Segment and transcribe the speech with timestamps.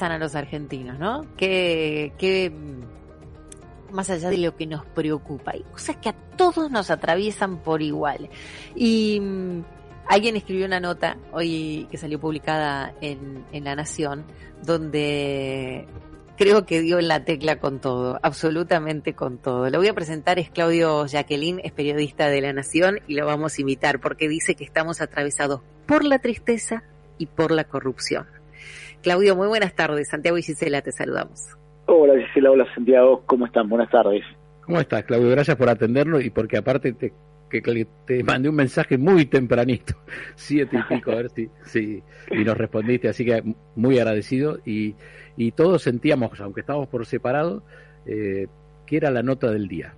[0.00, 1.26] a los argentinos, ¿no?
[1.36, 2.50] Que, que
[3.90, 7.82] más allá de lo que nos preocupa, hay cosas que a todos nos atraviesan por
[7.82, 8.30] igual.
[8.74, 9.20] Y
[10.08, 14.24] alguien escribió una nota hoy que salió publicada en, en La Nación,
[14.64, 15.86] donde
[16.36, 19.68] creo que dio la tecla con todo, absolutamente con todo.
[19.68, 23.58] Lo voy a presentar, es Claudio Jacqueline, es periodista de La Nación y lo vamos
[23.58, 26.82] a invitar porque dice que estamos atravesados por la tristeza
[27.18, 28.41] y por la corrupción.
[29.02, 30.08] Claudio, muy buenas tardes.
[30.08, 31.56] Santiago y Gisela, te saludamos.
[31.86, 33.68] Hola Gisela, hola Santiago, ¿cómo están?
[33.68, 34.22] Buenas tardes.
[34.64, 35.28] ¿Cómo estás, Claudio?
[35.30, 37.12] Gracias por atendernos y porque aparte te,
[37.50, 39.94] que, te mandé un mensaje muy tempranito,
[40.36, 43.42] siete y pico, a ver si, si y nos respondiste, así que
[43.74, 44.94] muy agradecido y,
[45.36, 47.64] y todos sentíamos, aunque estábamos por separado,
[48.06, 48.46] eh,
[48.86, 49.94] que era la nota del día.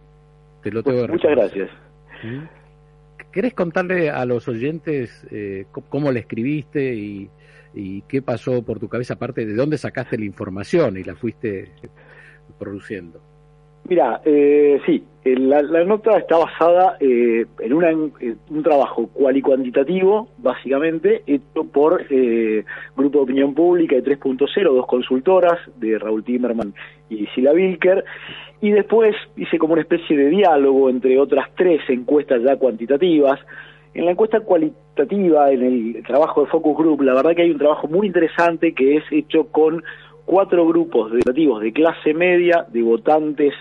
[0.62, 1.70] Te lo tengo Muchas gracias.
[2.22, 2.63] ¿Mm?
[3.32, 7.30] ¿Querés contarle a los oyentes eh, cómo le escribiste y,
[7.74, 11.72] y qué pasó por tu cabeza, aparte de dónde sacaste la información y la fuiste
[12.58, 13.33] produciendo.
[13.86, 21.22] Mira, eh, sí, la, nota está basada eh, en, un trabajo cual y cuantitativo, básicamente,
[21.26, 22.64] hecho por eh,
[22.96, 26.74] Grupo de Opinión Pública de 3.0, dos consultoras, de Raúl Timerman
[27.10, 28.04] y Sila Wilker,
[28.62, 33.38] y después hice como una especie de diálogo entre otras tres encuestas ya cuantitativas,
[33.92, 37.58] en la encuesta cualitativa, en el trabajo de Focus Group, la verdad que hay un
[37.58, 39.82] trabajo muy interesante que es hecho con
[40.24, 43.54] cuatro grupos de de clase media, de votantes,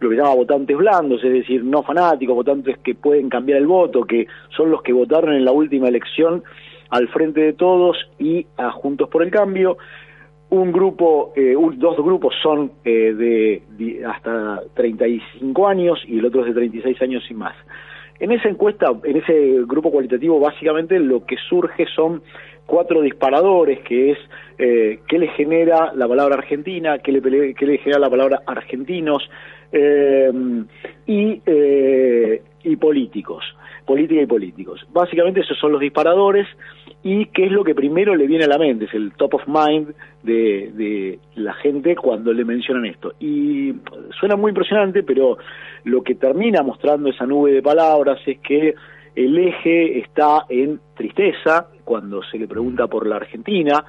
[0.00, 3.66] lo que se llama votantes blandos, es decir, no fanáticos, votantes que pueden cambiar el
[3.66, 4.26] voto, que
[4.56, 6.42] son los que votaron en la última elección
[6.90, 9.78] al frente de todos y a Juntos por el Cambio.
[10.50, 16.40] Un grupo, eh, dos grupos son eh, de, de, hasta 35 años y el otro
[16.40, 17.54] es de 36 años y más.
[18.20, 22.22] En esa encuesta, en ese grupo cualitativo, básicamente lo que surge son
[22.66, 24.18] cuatro disparadores, que es
[24.58, 29.22] eh, qué le genera la palabra argentina, qué le, qué genera la palabra argentinos
[29.72, 30.30] eh,
[31.06, 33.44] y, eh, y políticos,
[33.88, 34.86] política y políticos.
[34.92, 36.46] Básicamente esos son los disparadores
[37.02, 39.42] y qué es lo que primero le viene a la mente, es el top of
[39.46, 43.14] mind de, de la gente cuando le mencionan esto.
[43.18, 43.72] Y
[44.20, 45.38] suena muy impresionante, pero
[45.84, 48.74] lo que termina mostrando esa nube de palabras es que
[49.16, 53.82] el eje está en tristeza cuando se le pregunta por la Argentina,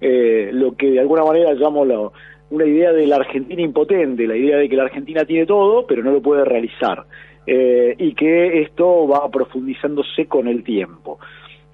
[0.00, 2.12] eh, lo que de alguna manera llamo
[2.50, 6.02] una idea de la Argentina impotente, la idea de que la Argentina tiene todo, pero
[6.02, 7.04] no lo puede realizar,
[7.46, 11.18] eh, y que esto va profundizándose con el tiempo.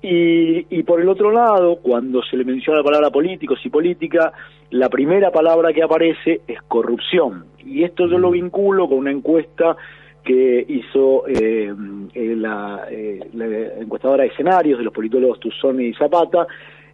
[0.03, 4.33] Y, y, por el otro lado, cuando se le menciona la palabra políticos y política,
[4.71, 7.45] la primera palabra que aparece es corrupción.
[7.65, 8.33] Y esto yo lo mm.
[8.33, 9.77] vinculo con una encuesta
[10.25, 11.73] que hizo eh,
[12.15, 13.47] eh, la, eh, la,
[13.81, 16.47] encuestadora de escenarios de los politólogos Tuzón y Zapata,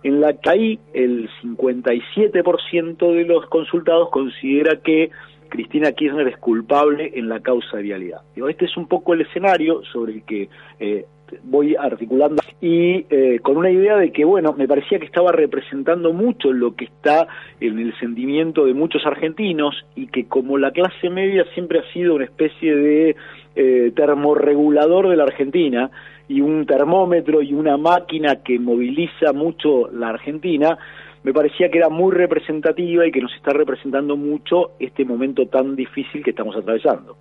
[0.03, 5.11] en la que ahí el 57% de los consultados considera que
[5.59, 8.21] Cristina Kirchner es culpable en la causa de vialidad.
[8.49, 10.49] este es un poco el escenario sobre el que
[10.79, 11.05] eh,
[11.43, 16.13] voy articulando y eh, con una idea de que, bueno, me parecía que estaba representando
[16.13, 17.27] mucho lo que está
[17.59, 22.15] en el sentimiento de muchos argentinos y que como la clase media siempre ha sido
[22.15, 23.17] una especie de
[23.57, 25.91] eh, termorregulador de la Argentina
[26.29, 30.79] y un termómetro y una máquina que moviliza mucho la Argentina,
[31.23, 35.77] me parecía que era muy representativa y que nos está representando mucho este momento tan
[35.77, 37.17] difícil que estamos atravesando.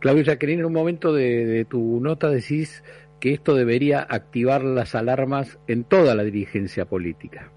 [0.00, 2.82] Claudio Jacqueline, en un momento de, de tu nota decís
[3.20, 7.52] que esto debería activar las alarmas en toda la dirigencia política.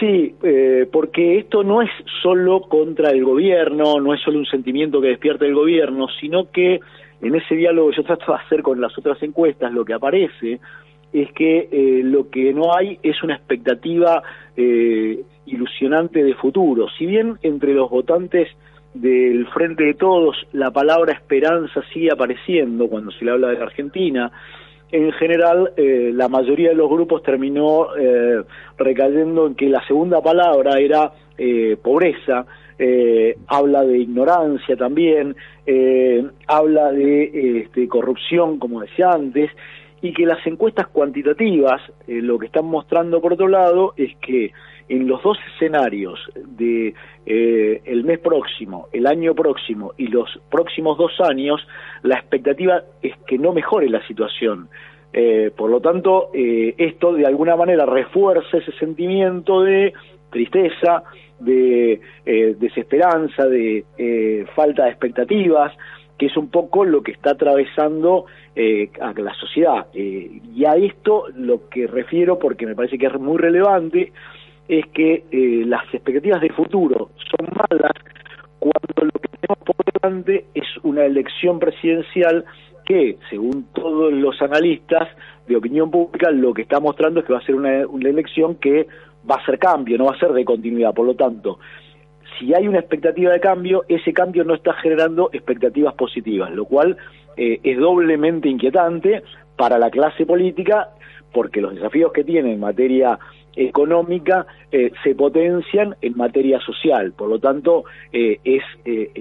[0.00, 1.90] Sí, eh, porque esto no es
[2.22, 6.80] solo contra el gobierno, no es solo un sentimiento que despierta el gobierno, sino que
[7.20, 10.60] en ese diálogo que yo trato de hacer con las otras encuestas, lo que aparece
[11.14, 14.20] es que eh, lo que no hay es una expectativa
[14.56, 16.88] eh, ilusionante de futuro.
[16.98, 18.48] Si bien entre los votantes
[18.94, 24.32] del Frente de Todos la palabra esperanza sigue apareciendo cuando se le habla de Argentina.
[24.90, 28.42] En general, eh, la mayoría de los grupos terminó eh,
[28.76, 31.12] recayendo en que la segunda palabra era
[31.82, 32.46] pobreza,
[33.48, 35.34] habla de ignorancia también,
[36.46, 39.50] habla de este, corrupción, como decía antes,
[40.04, 44.52] y que las encuestas cuantitativas eh, lo que están mostrando por otro lado es que
[44.90, 46.92] en los dos escenarios de
[47.24, 51.66] eh, el mes próximo, el año próximo y los próximos dos años,
[52.02, 54.68] la expectativa es que no mejore la situación.
[55.14, 59.94] Eh, por lo tanto, esto de alguna manera refuerza ese sentimiento de
[60.28, 61.02] tristeza,
[61.40, 61.98] de
[62.58, 65.72] desesperanza, de falta de expectativas,
[66.18, 69.86] que es un poco lo que está atravesando eh, a la sociedad.
[69.94, 74.12] Eh, y a esto lo que refiero, porque me parece que es muy relevante,
[74.68, 77.92] es que eh, las expectativas de futuro son malas
[78.58, 82.44] cuando lo que tenemos por delante es una elección presidencial
[82.86, 85.08] que, según todos los analistas
[85.46, 88.56] de opinión pública, lo que está mostrando es que va a ser una, una elección
[88.56, 88.86] que
[89.28, 90.94] va a ser cambio, no va a ser de continuidad.
[90.94, 91.58] Por lo tanto,
[92.38, 96.96] si hay una expectativa de cambio, ese cambio no está generando expectativas positivas, lo cual
[97.36, 99.22] eh, es doblemente inquietante
[99.56, 100.90] para la clase política
[101.32, 103.18] porque los desafíos que tiene en materia
[103.56, 107.12] económica eh, se potencian en materia social.
[107.12, 108.62] Por lo tanto, eh, es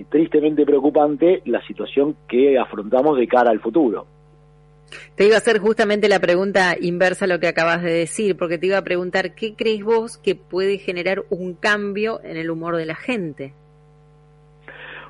[0.09, 4.05] tristemente preocupante la situación que afrontamos de cara al futuro.
[5.15, 8.57] Te iba a hacer justamente la pregunta inversa a lo que acabas de decir, porque
[8.57, 12.75] te iba a preguntar, ¿qué crees vos que puede generar un cambio en el humor
[12.75, 13.53] de la gente?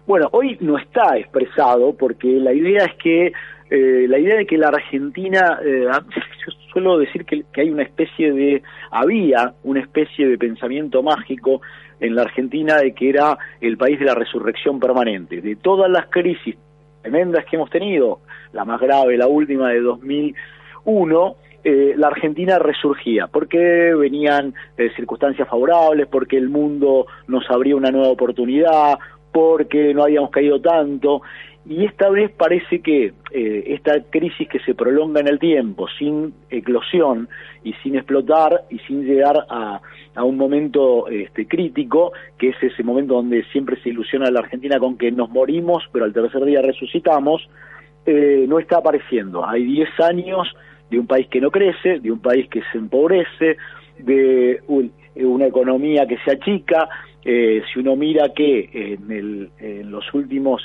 [0.06, 3.32] Bueno, hoy no está expresado porque la idea es que
[3.70, 8.34] eh, la idea de que la Argentina, eh, yo suelo decir que, hay una especie
[8.34, 11.62] de, había una especie de pensamiento mágico
[12.00, 16.08] en la Argentina de que era el país de la resurrección permanente, de todas las
[16.08, 16.56] crisis
[17.04, 18.22] tremendas que hemos tenido,
[18.54, 21.36] la más grave, la última de 2001,
[21.66, 27.92] eh, la Argentina resurgía, porque venían eh, circunstancias favorables, porque el mundo nos abría una
[27.92, 28.98] nueva oportunidad,
[29.32, 31.22] porque no habíamos caído tanto,
[31.66, 36.34] y esta vez parece que eh, esta crisis que se prolonga en el tiempo, sin
[36.50, 37.30] eclosión
[37.64, 39.80] y sin explotar y sin llegar a,
[40.16, 44.98] un momento este, crítico, que es ese momento donde siempre se ilusiona la Argentina con
[44.98, 47.50] que nos morimos, pero al tercer día resucitamos,
[48.06, 49.48] eh, no está apareciendo.
[49.48, 50.54] Hay 10 años
[50.92, 53.58] de un país que no crece, de un país que se empobrece,
[53.98, 54.62] de
[55.16, 56.90] una economía que se achica.
[57.24, 60.62] Eh, si uno mira que en, el, en los últimos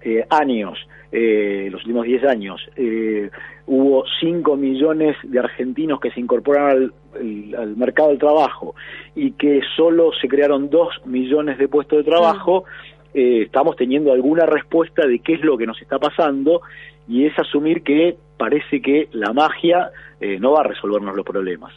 [0.00, 0.78] eh, años,
[1.10, 3.30] eh, los últimos 10 años, eh,
[3.66, 8.74] hubo 5 millones de argentinos que se incorporaron al, al, mercado del trabajo
[9.16, 12.64] y que solo se crearon 2 millones de puestos de trabajo,
[13.12, 16.60] estamos teniendo alguna respuesta de qué es lo que nos está pasando
[17.08, 19.90] y es asumir que parece que la magia
[20.38, 21.72] no va a resolvernos los problemas.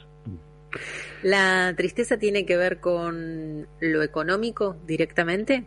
[1.24, 5.66] ¿La tristeza tiene que ver con lo económico directamente?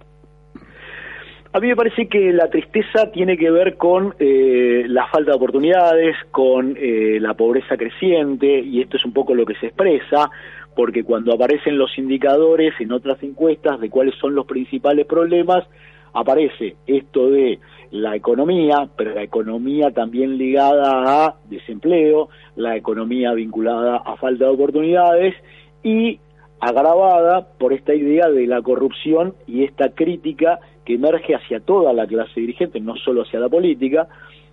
[1.55, 5.37] A mí me parece que la tristeza tiene que ver con eh, la falta de
[5.37, 10.33] oportunidades, con eh, la pobreza creciente, y esto es un poco lo que se expresa,
[10.75, 15.65] porque cuando aparecen los indicadores en otras encuestas de cuáles son los principales problemas,
[16.13, 17.61] aparece esto de
[17.93, 24.51] la economía, pero la economía también ligada a desempleo, la economía vinculada a falta de
[24.51, 25.37] oportunidades
[25.85, 26.19] y
[26.61, 32.07] agravada por esta idea de la corrupción y esta crítica que emerge hacia toda la
[32.07, 34.09] clase dirigente, no solo hacia la política,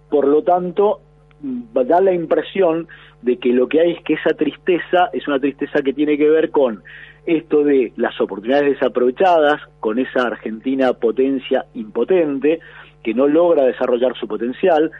[0.09, 1.01] por lo tanto
[1.41, 2.87] da la impresión
[3.21, 6.29] de que lo que hay es que esa tristeza es una tristeza que tiene que
[6.29, 6.83] ver con
[7.25, 12.59] esto de las oportunidades desaprovechadas, con esa Argentina potencia impotente,
[13.03, 14.91] que no logra desarrollar su potencial.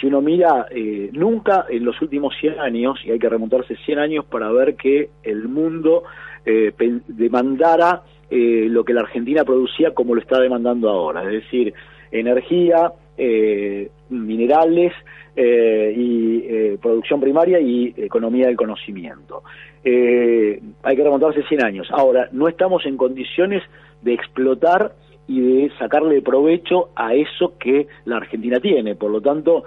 [0.00, 3.98] Si uno mira, eh, nunca en los últimos 100 años, y hay que remontarse 100
[3.98, 6.04] años para ver que el mundo
[6.44, 6.72] eh,
[7.06, 11.74] demandara eh, lo que la Argentina producía como lo está demandando ahora, es decir,
[12.10, 14.92] energía, eh, minerales
[15.36, 19.42] eh, y eh, producción primaria y economía del conocimiento.
[19.84, 21.88] Hay que remontarse 100 años.
[21.90, 23.62] Ahora, no estamos en condiciones
[24.02, 24.94] de explotar
[25.28, 28.94] y de sacarle provecho a eso que la Argentina tiene.
[28.94, 29.64] Por lo tanto,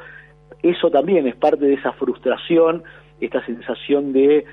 [0.64, 2.84] eso también es parte de esa frustración,
[3.22, 4.44] esta sensación de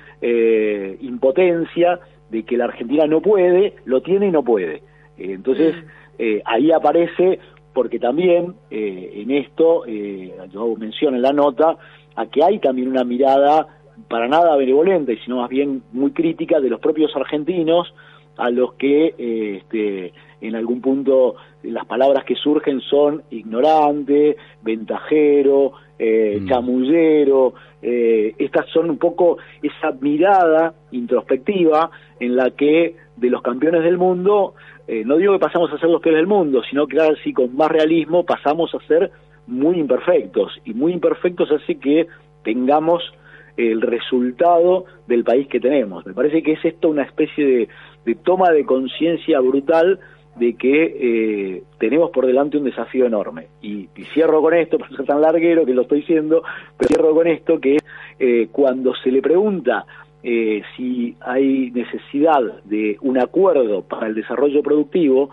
[1.01, 4.75] impotencia, de que la Argentina no puede, lo tiene y no puede.
[5.17, 5.87] Eh, entonces, mm.
[6.19, 7.39] eh, ahí aparece,
[7.73, 11.77] porque también eh, en esto, eh, yo hago mención en la nota,
[12.15, 13.67] a que hay también una mirada
[14.09, 17.93] para nada benevolente, sino más bien muy crítica de los propios argentinos,
[18.37, 25.73] a los que eh, este, en algún punto las palabras que surgen son ignorante, ventajero,
[25.97, 26.47] eh, mm.
[26.47, 31.89] chamullero, eh, estas son un poco esa mirada introspectiva
[32.19, 34.55] en la que de los campeones del mundo,
[34.87, 37.55] eh, no digo que pasamos a ser los peores del mundo, sino que así con
[37.55, 39.11] más realismo pasamos a ser
[39.47, 42.07] muy imperfectos, y muy imperfectos hace que
[42.43, 43.03] tengamos
[43.57, 46.05] el resultado del país que tenemos.
[46.05, 47.69] Me parece que es esto una especie
[48.05, 49.99] de, toma de conciencia brutal
[50.35, 53.47] de que eh, tenemos por delante un desafío enorme.
[53.61, 56.43] Y, cierro con esto, por ser tan larguero que lo estoy diciendo,
[56.77, 57.77] pero cierro con esto que
[58.19, 59.85] eh, cuando se le pregunta
[60.23, 65.29] eh, si hay necesidad de un acuerdo para el desarrollo productivo,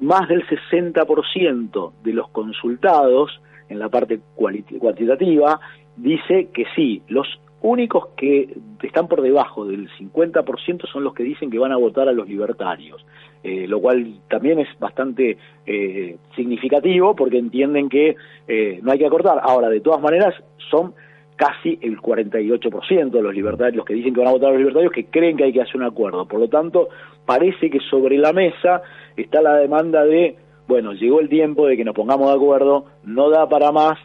[0.00, 5.60] más del 60% de los consultados en la parte cuantitativa
[5.96, 7.02] dice que sí.
[7.08, 7.26] Los
[7.62, 12.08] únicos que están por debajo del 50% son los que dicen que van a votar
[12.08, 13.04] a los libertarios,
[13.42, 19.06] eh, lo cual también es bastante eh, significativo porque entienden que eh, no hay que
[19.06, 19.40] acordar.
[19.42, 20.34] Ahora, de todas maneras,
[20.70, 20.94] son
[21.36, 24.60] casi el 48% de los libertarios, los que dicen que van a votar a los
[24.60, 26.26] libertarios, que creen que hay que hacer un acuerdo.
[26.26, 26.88] Por lo tanto,
[27.24, 28.82] parece que sobre la mesa
[29.16, 30.36] está la demanda de,
[30.66, 33.98] bueno, llegó el tiempo de que nos pongamos de acuerdo, no da para más,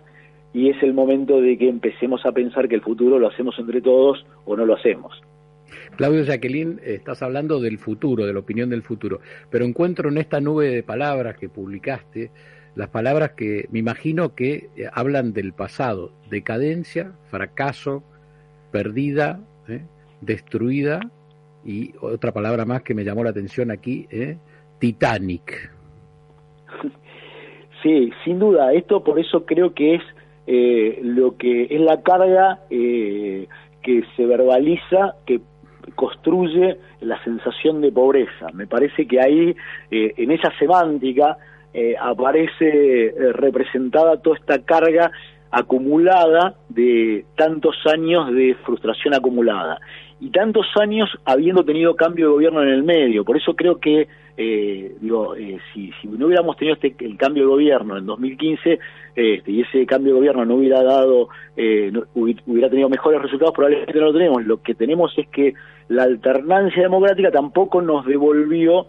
[0.54, 3.82] y es el momento de que empecemos a pensar que el futuro lo hacemos entre
[3.82, 5.22] todos o no lo hacemos.
[5.96, 10.42] Claudio Jacqueline, estás hablando del futuro, de la opinión del futuro, pero encuentro en esta
[10.42, 12.32] nube de palabras que publicaste
[12.76, 18.04] las palabras que me imagino que eh, hablan del pasado, decadencia, fracaso,
[18.72, 19.82] perdida, ¿eh?
[20.22, 21.02] destruida
[21.66, 24.38] y otra palabra más que me llamó la atención aquí, ¿eh?
[24.80, 25.72] Titanic.
[27.84, 30.04] Sí, sin duda, esto por eso creo que es
[30.48, 33.48] eh, lo que es la carga eh,
[33.82, 35.42] que se verbaliza, que
[35.96, 38.48] construye la sensación de pobreza.
[38.54, 39.56] Me parece que ahí,
[39.90, 41.38] eh, en esa semántica,
[42.02, 45.10] aparece representada toda esta carga
[45.52, 49.80] acumulada de tantos años de frustración acumulada
[50.22, 53.26] y tantos años habiendo tenido cambio de gobierno en el medio.
[53.26, 57.44] Por eso creo que, eh, digo, eh, si, si no hubiéramos tenido este, el cambio
[57.44, 58.80] de gobierno en 2015
[59.16, 64.00] este, y ese cambio de gobierno no hubiera dado, eh, hubiera tenido mejores resultados, probablemente
[64.00, 64.46] no lo tenemos.
[64.46, 65.56] Lo que tenemos es que
[65.90, 68.86] la alternancia democrática tampoco nos devolvió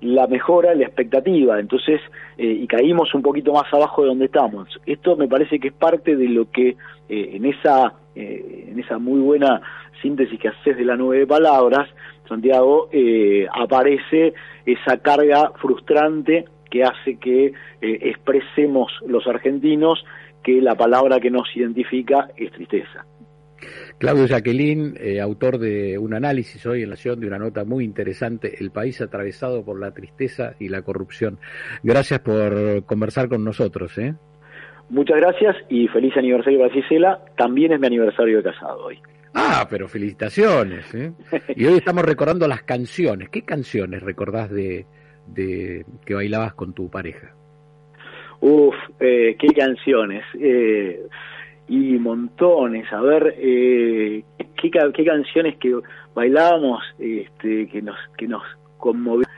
[0.00, 2.00] la mejora, la expectativa, entonces,
[2.36, 4.68] y caímos un poquito más abajo de donde estamos.
[4.84, 6.76] Esto me parece que es parte de lo que
[7.08, 9.60] en esa en esa muy buena
[10.04, 11.88] síntesis que haces de la nube de palabras,
[12.28, 14.34] Santiago, eh, aparece
[14.66, 20.04] esa carga frustrante que hace que eh, expresemos los argentinos
[20.42, 23.06] que la palabra que nos identifica es tristeza.
[23.98, 27.84] Claudio Jacqueline, eh, autor de un análisis hoy en la ciudad de una nota muy
[27.84, 31.38] interesante, El país atravesado por la tristeza y la corrupción.
[31.82, 33.98] Gracias por conversar con nosotros.
[34.90, 37.20] Muchas gracias y feliz aniversario para Gisela.
[37.36, 38.98] También es mi aniversario de casado hoy.
[39.34, 40.94] Ah, pero felicitaciones.
[40.94, 41.12] ¿eh?
[41.56, 43.28] Y hoy estamos recordando las canciones.
[43.30, 44.86] ¿Qué canciones recordás de,
[45.26, 47.34] de que bailabas con tu pareja?
[48.40, 50.24] Uf, eh, qué canciones.
[50.38, 51.00] Eh,
[51.68, 52.92] y montones.
[52.92, 54.24] A ver, eh,
[54.60, 55.74] ¿qué, qué canciones que
[56.14, 58.42] bailábamos este, que nos que nos
[58.78, 59.32] conmovieron.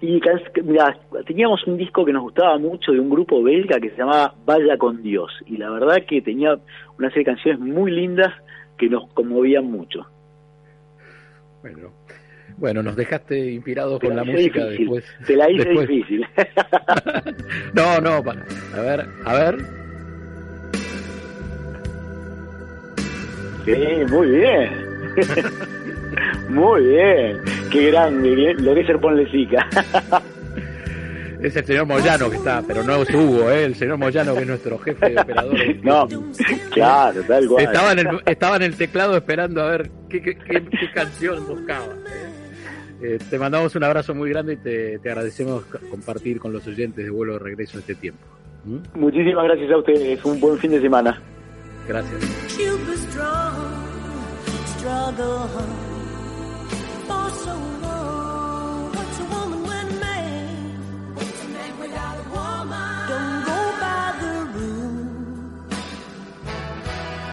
[0.00, 0.20] Y
[0.62, 0.96] mira,
[1.26, 4.76] teníamos un disco que nos gustaba mucho de un grupo belga que se llamaba Vaya
[4.78, 5.32] con Dios.
[5.46, 6.56] Y la verdad que tenía
[6.98, 8.32] una serie de canciones muy lindas
[8.76, 10.06] que nos conmovían mucho.
[11.62, 11.90] Bueno,
[12.58, 15.04] bueno, nos dejaste inspirados con la música después.
[15.26, 16.24] Te la hice difícil.
[17.74, 18.22] no, no,
[18.76, 19.87] a ver, a ver.
[23.68, 24.70] Sí, muy bien.
[26.48, 27.40] muy bien.
[27.70, 29.24] Qué grande, lo que es el Ponle
[31.42, 33.64] es el señor Moyano que está, pero no es Hugo, ¿eh?
[33.64, 35.82] el señor Moyano que es nuestro jefe de operadores.
[35.84, 36.08] no,
[36.70, 37.64] claro, tal cual.
[37.64, 41.94] Estaba en, el, estaba en el teclado esperando a ver qué, qué, qué, canción buscaba.
[43.02, 47.04] Eh, te mandamos un abrazo muy grande y te, te, agradecemos compartir con los oyentes
[47.04, 48.24] de vuelo de regreso este tiempo.
[48.64, 48.98] ¿Mm?
[48.98, 51.20] Muchísimas gracias a ustedes, un buen fin de semana.
[51.88, 52.22] Gracias.